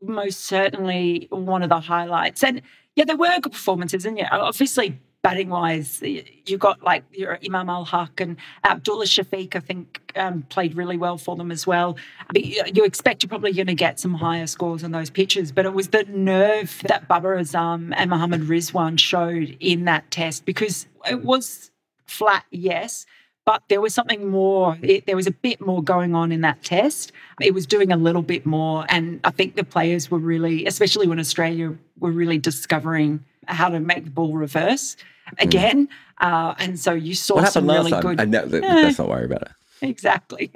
[0.00, 2.42] most certainly one of the highlights.
[2.42, 2.62] And
[2.96, 8.20] yeah, there were good performances, and yeah, obviously batting wise, you got like your Imam-ul-Haq
[8.20, 11.96] and Abdullah Shafiq, I think, um, played really well for them as well.
[12.32, 15.64] But you expect you're probably going to get some higher scores on those pitches, but
[15.64, 20.86] it was the nerve that Babar Azam and Mohammad Rizwan showed in that test because
[21.08, 21.70] it was
[22.04, 23.06] flat, yes.
[23.44, 26.62] But there was something more, it, there was a bit more going on in that
[26.62, 27.10] test.
[27.40, 28.86] It was doing a little bit more.
[28.88, 33.80] And I think the players were really, especially when Australia were really discovering how to
[33.80, 34.96] make the ball reverse
[35.38, 35.88] again.
[35.88, 35.90] Mm.
[36.18, 38.02] Uh, and so you saw what some really time?
[38.02, 38.20] good.
[38.20, 39.52] And that, let's not worry about it.
[39.82, 40.52] Exactly.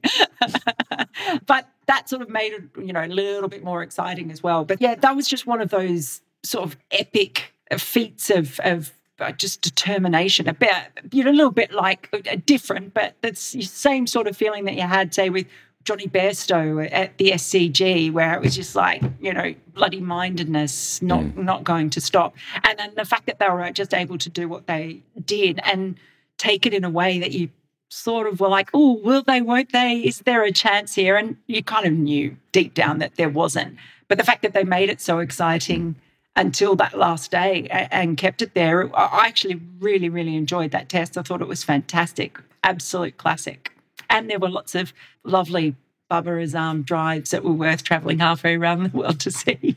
[1.46, 4.64] but that sort of made it, you know, a little bit more exciting as well.
[4.64, 9.33] But yeah, that was just one of those sort of epic feats of, of uh,
[9.33, 10.70] just determination, a bit,
[11.11, 14.64] you know, a little bit like uh, different, but that's the same sort of feeling
[14.64, 15.46] that you had, say, with
[15.87, 21.20] Jonny Bairstow at the SCG, where it was just like, you know, bloody mindedness, not
[21.20, 21.37] mm.
[21.37, 22.35] not going to stop.
[22.64, 25.96] And then the fact that they were just able to do what they did and
[26.38, 27.49] take it in a way that you
[27.88, 29.99] sort of were like, oh, will they, won't they?
[29.99, 31.16] Is there a chance here?
[31.16, 33.77] And you kind of knew deep down that there wasn't.
[34.09, 35.96] But the fact that they made it so exciting
[36.35, 41.16] until that last day and kept it there, I actually really, really enjoyed that test.
[41.16, 42.38] I thought it was fantastic.
[42.62, 43.75] Absolute classic.
[44.10, 44.92] And there were lots of
[45.24, 45.74] lovely
[46.08, 49.76] Babar Azam drives that were worth traveling halfway around the world to see.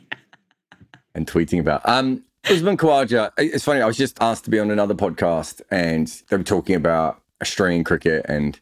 [1.16, 1.88] and tweeting about.
[1.88, 6.08] Um, Usman Khawaja, it's funny, I was just asked to be on another podcast and
[6.30, 8.60] they were talking about Australian cricket and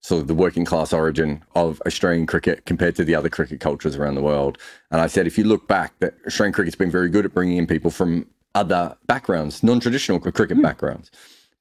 [0.00, 3.96] sort of the working class origin of Australian cricket compared to the other cricket cultures
[3.96, 4.58] around the world.
[4.90, 7.58] And I said, if you look back, that Australian cricket's been very good at bringing
[7.58, 10.62] in people from other backgrounds, non-traditional cricket mm.
[10.62, 11.10] backgrounds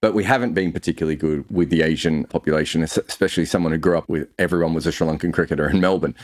[0.01, 4.07] but we haven't been particularly good with the Asian population, especially someone who grew up
[4.07, 6.15] with everyone was a Sri Lankan cricketer in Melbourne.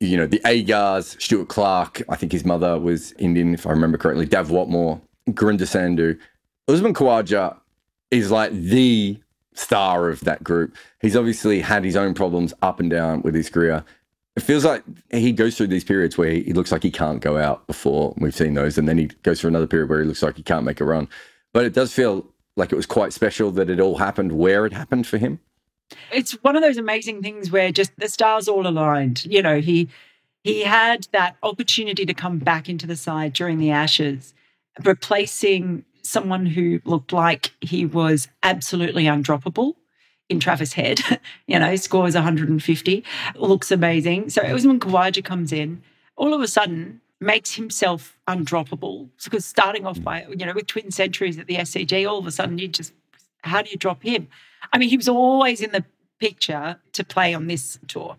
[0.00, 3.98] You know, the Agars, Stuart Clark, I think his mother was Indian, if I remember
[3.98, 6.18] correctly, Dav Watmore, Gurinder Sandhu.
[6.68, 7.56] Usman Khawaja
[8.10, 9.18] is like the
[9.54, 10.76] star of that group.
[11.00, 13.84] He's obviously had his own problems up and down with his career.
[14.36, 17.38] It feels like he goes through these periods where he looks like he can't go
[17.38, 20.22] out before we've seen those, and then he goes through another period where he looks
[20.22, 21.08] like he can't make a run.
[21.52, 24.72] But it does feel like it was quite special that it all happened where it
[24.72, 25.40] happened for him?
[26.12, 29.24] It's one of those amazing things where just the stars all aligned.
[29.24, 29.88] You know, he
[30.42, 34.34] he had that opportunity to come back into the side during the Ashes,
[34.82, 39.74] replacing someone who looked like he was absolutely undroppable
[40.28, 41.00] in Travis Head.
[41.46, 43.04] you know, scores 150,
[43.36, 44.28] looks amazing.
[44.30, 45.82] So it was when Khawaja comes in,
[46.16, 49.08] all of a sudden makes himself undroppable.
[49.22, 50.04] Because starting off hmm.
[50.04, 52.92] by, you know, with twin centuries at the SCG, all of a sudden you just,
[53.42, 54.28] how do you drop him?
[54.72, 55.84] I mean, he was always in the
[56.18, 58.16] picture to play on this tour.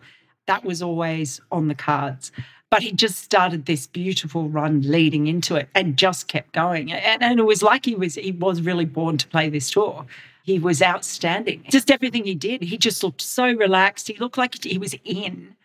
[0.47, 2.31] That was always on the cards.
[2.69, 6.91] But he just started this beautiful run leading into it and just kept going.
[6.91, 10.05] And, and it was like he was he was really born to play this tour.
[10.43, 11.63] He was outstanding.
[11.69, 12.61] Just everything he did.
[12.61, 14.07] He just looked so relaxed.
[14.07, 15.55] He looked like he was in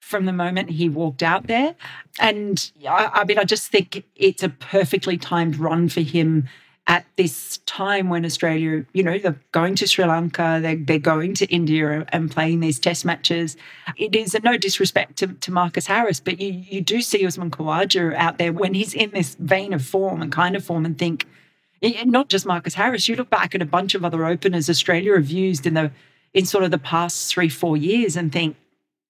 [0.00, 1.74] from the moment he walked out there.
[2.18, 6.48] And I, I, mean, I just think it's a perfectly timed run for him
[6.86, 11.34] at this time when Australia, you know, they're going to Sri Lanka, they're, they're going
[11.34, 13.56] to India and playing these test matches.
[13.96, 18.14] It is no disrespect to, to Marcus Harris, but you, you do see Usman Khawaja
[18.16, 21.26] out there when he's in this vein of form and kind of form and think,
[22.04, 25.30] not just Marcus Harris, you look back at a bunch of other openers Australia have
[25.30, 25.92] used in the
[26.32, 28.56] in sort of the past three, four years and think,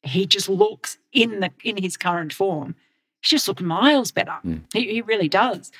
[0.03, 2.75] he just looks in the in his current form.
[3.23, 4.37] He just looks miles better.
[4.45, 4.63] Mm.
[4.73, 5.71] He, he, really does.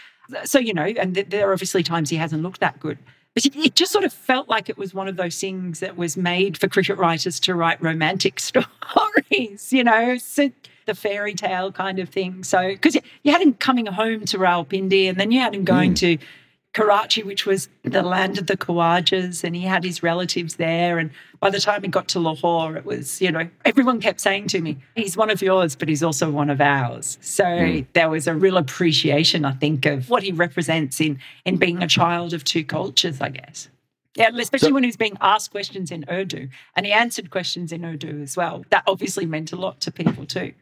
[0.45, 2.99] So you know, and th- there are obviously times he hasn't looked that good.
[3.35, 5.97] But it, it, just sort of felt like it was one of those things that
[5.97, 9.73] was made for cricket writers to write romantic stories.
[9.73, 10.51] You know, so
[10.87, 12.45] the fairy tale kind of thing.
[12.45, 15.93] So because you had him coming home to Rawalpindi, and then you had him going
[15.93, 15.99] mm.
[15.99, 16.19] to
[16.73, 20.99] Karachi, which was the land of the Khawajas, and he had his relatives there.
[20.99, 21.11] And
[21.41, 24.61] by the time he got to Lahore, it was, you know, everyone kept saying to
[24.61, 27.19] me, he's one of yours, but he's also one of ours.
[27.21, 27.87] So mm.
[27.95, 31.89] there was a real appreciation, I think, of what he represents in, in being a
[31.89, 33.69] child of two cultures, I guess.
[34.17, 37.73] Yeah, especially so, when he was being asked questions in Urdu and he answered questions
[37.73, 38.65] in Urdu as well.
[38.71, 40.53] That obviously meant a lot to people too.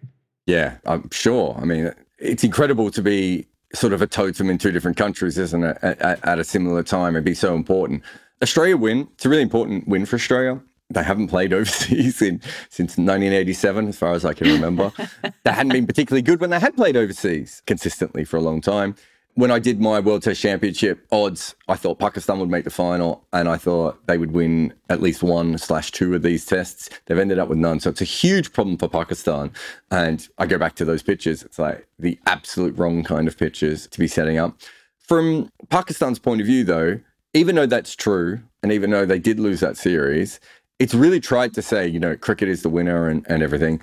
[0.46, 1.58] Yeah, I'm sure.
[1.60, 5.62] I mean, it's incredible to be sort of a totem in two different countries, isn't
[5.62, 5.78] it?
[5.82, 8.02] At, at, at a similar time, it'd be so important.
[8.42, 9.08] Australia win.
[9.14, 10.60] It's a really important win for Australia.
[10.90, 12.40] They haven't played overseas in,
[12.70, 14.92] since 1987, as far as I can remember.
[15.44, 18.94] they hadn't been particularly good when they had played overseas consistently for a long time
[19.38, 23.24] when I did my World Test Championship odds, I thought Pakistan would make the final,
[23.32, 26.90] and I thought they would win at least one slash two of these tests.
[27.06, 29.52] They've ended up with none, so it's a huge problem for Pakistan.
[29.92, 33.86] And I go back to those pitches; it's like the absolute wrong kind of pitches
[33.86, 34.58] to be setting up.
[34.98, 36.98] From Pakistan's point of view, though,
[37.32, 40.40] even though that's true, and even though they did lose that series,
[40.80, 43.80] it's really tried to say, you know, cricket is the winner and, and everything.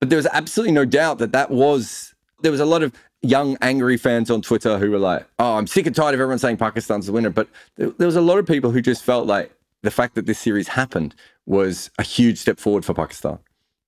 [0.00, 2.92] But there was absolutely no doubt that that was there was a lot of
[3.24, 6.38] young angry fans on Twitter who were like, "Oh, I'm sick and tired of everyone
[6.38, 9.26] saying Pakistan's the winner." But there, there was a lot of people who just felt
[9.26, 9.52] like
[9.82, 11.14] the fact that this series happened
[11.46, 13.38] was a huge step forward for Pakistan.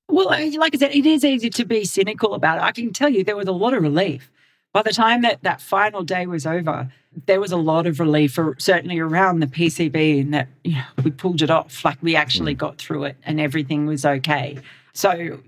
[0.08, 2.62] Well, like I said, it is easy to be cynical about it.
[2.62, 4.30] I can tell you there was a lot of relief.
[4.72, 6.92] By the time that that final day was over,
[7.24, 10.84] there was a lot of relief, for, certainly around the PCB, and that you know,
[11.02, 11.84] we pulled it off.
[11.84, 12.58] Like we actually mm.
[12.58, 14.58] got through it, and everything was okay.
[14.92, 15.40] So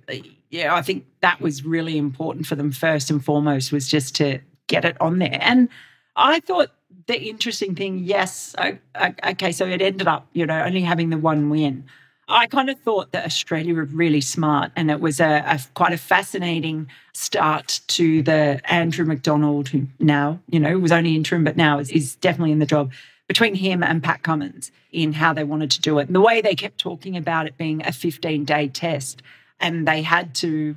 [0.51, 4.41] yeah, I think that was really important for them first and foremost was just to
[4.67, 5.39] get it on there.
[5.41, 5.69] And
[6.17, 6.71] I thought
[7.07, 11.11] the interesting thing, yes, I, I, okay, so it ended up, you know, only having
[11.11, 11.85] the one win.
[12.31, 15.95] I kind of thought that Australia were really smart, and it was a, a, quite
[15.95, 21.57] a fascinating start to the Andrew McDonald, who now, you know, was only interim, but
[21.57, 22.93] now is, is definitely in the job
[23.29, 26.07] between him and Pat Cummins in how they wanted to do it.
[26.07, 29.23] And the way they kept talking about it being a 15 day test
[29.61, 30.75] and they had to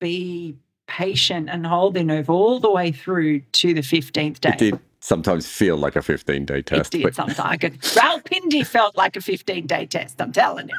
[0.00, 0.56] be
[0.86, 4.50] patient and hold their nerve all the way through to the 15th day.
[4.50, 6.94] It did sometimes feel like a 15 day test.
[6.94, 7.14] It did but...
[7.14, 7.60] sometimes.
[7.60, 10.76] Rawalpindi felt like a 15 day test, I'm telling you.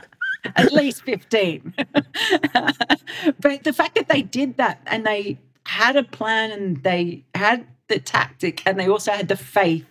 [0.56, 1.74] At least 15.
[1.84, 7.66] but the fact that they did that and they had a plan and they had
[7.88, 9.86] the tactic and they also had the faith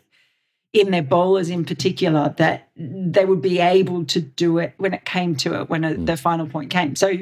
[0.72, 5.04] in their bowlers in particular that they would be able to do it when it
[5.04, 6.06] came to it, when mm.
[6.06, 6.94] the final point came.
[6.94, 7.18] So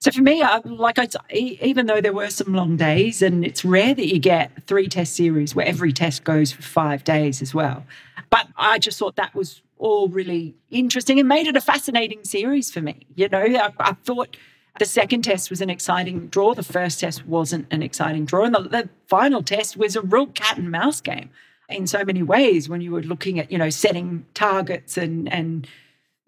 [0.00, 3.64] so for me, I, like I, even though there were some long days, and it's
[3.64, 7.52] rare that you get three test series where every test goes for five days as
[7.52, 7.84] well.
[8.30, 12.70] But I just thought that was all really interesting and made it a fascinating series
[12.70, 13.06] for me.
[13.16, 14.36] You know, I, I thought
[14.78, 16.54] the second test was an exciting draw.
[16.54, 20.26] The first test wasn't an exciting draw, and the, the final test was a real
[20.26, 21.30] cat and mouse game
[21.68, 22.68] in so many ways.
[22.68, 25.66] When you were looking at, you know, setting targets and and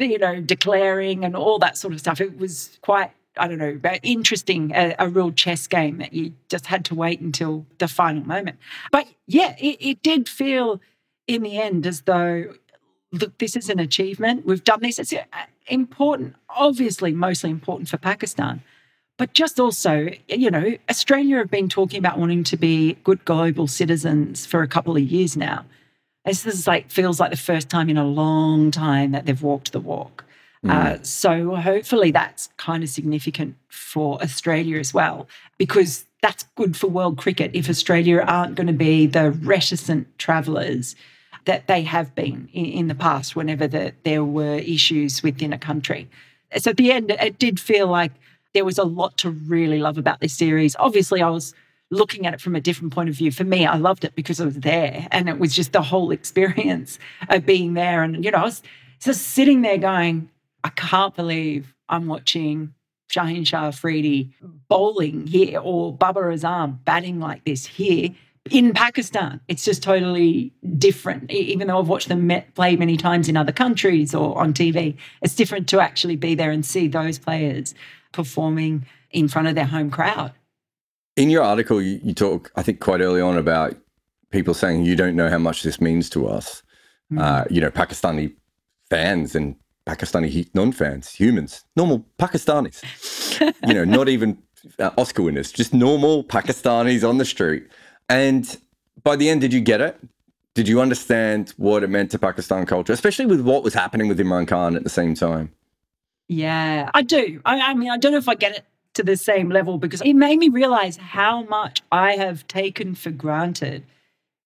[0.01, 3.79] you know declaring and all that sort of stuff, it was quite I don't know,
[4.03, 8.27] interesting, a, a, real chess game that you just had to wait until the final
[8.27, 8.59] moment.
[8.91, 10.81] But yeah, it, it did feel
[11.27, 12.55] in the end as though,
[13.13, 14.45] look, this is an achievement.
[14.45, 14.99] We've done this.
[14.99, 15.23] It's uh,
[15.69, 18.63] important, obviously, mostly important for Pakistan.
[19.17, 23.67] But just also, you know, Australia have been talking about wanting to be good global
[23.67, 25.67] citizens for a couple of years now.
[26.25, 29.73] This is like feels like the first time in a long time that they've walked
[29.73, 30.25] the walk.
[30.65, 30.71] Mm.
[30.71, 35.27] Uh, so hopefully that's kind of significant for Australia as well,
[35.59, 40.95] because that's good for world cricket if Australia aren't going to be the reticent travellers
[41.47, 45.59] that they have been in, in the past whenever the, there were issues within a
[45.59, 46.09] country.
[46.59, 48.13] So at the end, it did feel like
[48.53, 50.77] there was a lot to really love about this series.
[50.79, 51.55] Obviously, I was
[51.91, 53.31] looking at it from a different point of view.
[53.31, 56.11] For me, I loved it because I was there and it was just the whole
[56.19, 56.99] experience
[57.29, 58.03] of being there.
[58.03, 58.63] And, you know, I was
[59.01, 60.29] just sitting there going,
[60.65, 62.75] I can't believe I'm watching
[63.11, 64.33] Shaheen Shah Afridi
[64.69, 68.11] bowling here or Babar Azam batting like this here
[68.51, 69.41] in Pakistan.
[69.49, 71.31] It's just totally different.
[71.31, 75.35] Even though I've watched them play many times in other countries or on TV, it's
[75.35, 77.75] different to actually be there and see those players
[78.13, 80.33] performing in front of their home crowd.
[81.17, 83.77] In your article, you, you talk, I think, quite early on about
[84.31, 86.63] people saying you don't know how much this means to us.
[87.13, 87.21] Mm.
[87.21, 88.33] Uh, you know, Pakistani
[88.89, 89.57] fans and
[89.91, 92.83] Pakistani non-fans, humans, normal Pakistanis.
[93.67, 94.39] you know, not even
[94.79, 97.67] uh, Oscar winners, just normal Pakistanis on the street.
[98.09, 98.57] And
[99.03, 99.99] by the end, did you get it?
[100.55, 104.19] Did you understand what it meant to Pakistan culture, especially with what was happening with
[104.19, 105.53] Imran Khan at the same time?
[106.29, 107.41] Yeah, I do.
[107.45, 108.65] I, I mean, I don't know if I get it
[108.95, 113.11] to the same level because it made me realize how much I have taken for
[113.11, 113.85] granted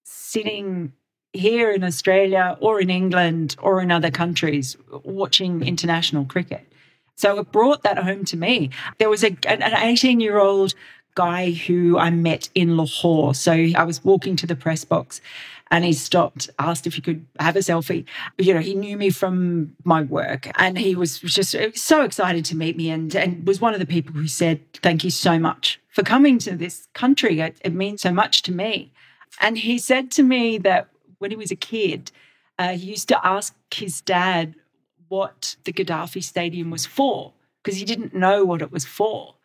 [0.02, 0.92] sitting
[1.34, 6.66] here in Australia or in England or in other countries watching international cricket.
[7.16, 8.70] So it brought that home to me.
[8.98, 10.74] There was a, an 18 year old
[11.14, 13.34] guy who I met in Lahore.
[13.34, 15.20] So I was walking to the press box
[15.70, 18.04] and he stopped, asked if he could have a selfie.
[18.38, 22.56] You know, he knew me from my work and he was just so excited to
[22.56, 25.80] meet me and, and was one of the people who said, Thank you so much
[25.88, 27.40] for coming to this country.
[27.40, 28.92] It, it means so much to me
[29.40, 30.88] And he said to me that
[31.24, 32.12] when he was a kid,
[32.58, 34.54] uh, he used to ask his dad
[35.08, 39.36] what the Gaddafi Stadium was for because he didn't know what it was for.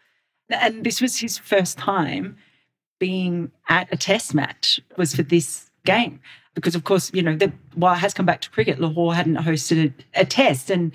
[0.49, 2.35] And this was his first time
[2.99, 6.19] being at a test match was for this game
[6.53, 9.37] because of course you know the, while it has come back to cricket lahore hadn't
[9.37, 10.91] hosted a, a test and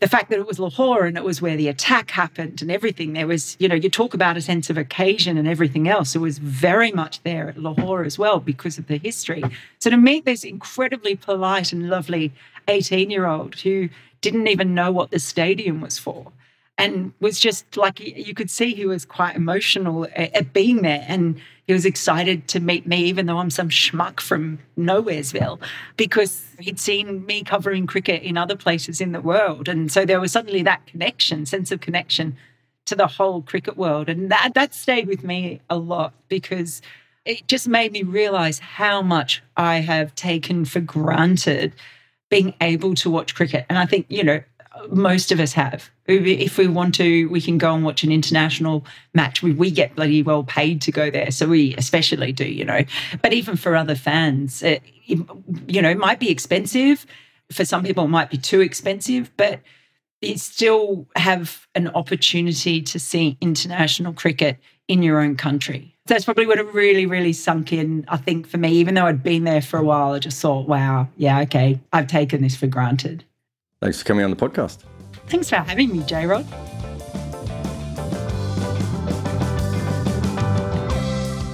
[0.00, 3.14] the fact that it was Lahore and it was where the attack happened and everything,
[3.14, 6.14] there was, you know, you talk about a sense of occasion and everything else.
[6.14, 9.42] It was very much there at Lahore as well because of the history.
[9.80, 12.32] So to meet this incredibly polite and lovely
[12.68, 13.88] 18 year old who
[14.20, 16.32] didn't even know what the stadium was for
[16.76, 21.40] and was just like you could see he was quite emotional at, being there and
[21.68, 25.60] he was excited to meet me even though i'm some schmuck from nowheresville
[25.96, 29.68] because he'd seen me covering cricket in other places in the world.
[29.68, 32.36] And so there was suddenly that connection sense of connection
[32.86, 34.08] to the whole cricket world.
[34.08, 36.82] And that that stayed with me a lot because
[37.24, 41.74] it just made me realize how much i have taken for granted
[42.30, 43.66] being able to watch cricket.
[43.68, 44.42] And i think you know
[44.90, 45.90] most of us have.
[46.06, 49.42] If we want to, we can go and watch an international match.
[49.42, 51.30] We, we get bloody well paid to go there.
[51.30, 52.84] So we especially do, you know.
[53.22, 55.18] But even for other fans, it, it,
[55.66, 57.06] you know, it might be expensive.
[57.52, 59.60] For some people, it might be too expensive, but
[60.20, 64.58] you still have an opportunity to see international cricket
[64.88, 65.94] in your own country.
[66.06, 68.72] That's probably what it really, really sunk in, I think, for me.
[68.72, 72.06] Even though I'd been there for a while, I just thought, wow, yeah, okay, I've
[72.06, 73.24] taken this for granted.
[73.80, 74.78] Thanks for coming on the podcast.
[75.28, 76.44] Thanks for having me, J Rod.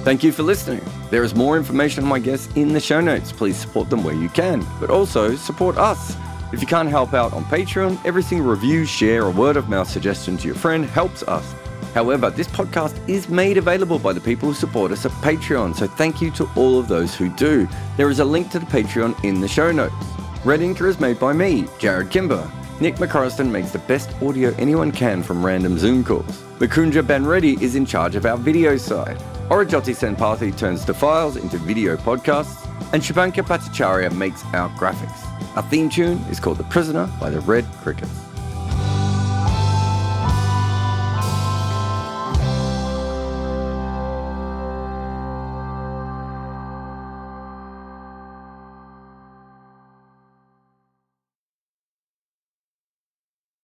[0.03, 0.81] Thank you for listening.
[1.11, 3.31] There is more information on my guests in the show notes.
[3.31, 6.15] Please support them where you can, but also support us.
[6.51, 9.89] If you can't help out on Patreon, every single review, share, or word of mouth
[9.89, 11.53] suggestion to your friend helps us.
[11.93, 15.87] However, this podcast is made available by the people who support us at Patreon, so
[15.87, 17.67] thank you to all of those who do.
[17.97, 20.14] There is a link to the Patreon in the show notes.
[20.45, 22.47] Red Inker is made by me, Jarrod Kimber.
[22.79, 26.43] Nick McCorriston makes the best audio anyone can from random Zoom calls.
[26.59, 29.17] Makunja Banreddy is in charge of our video side.
[29.49, 32.69] Orajoti Senpathi turns the files into video podcasts.
[32.93, 35.25] And Shubhankar Bhattacharya makes our graphics.
[35.57, 38.24] Our theme tune is called The Prisoner by the Red Crickets.